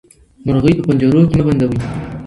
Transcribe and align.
مرغۍ 0.45 0.73
په 0.77 0.83
پنجرو 0.87 1.21
کې 1.29 1.35
مه 1.37 1.43
بندوئ. 1.47 1.77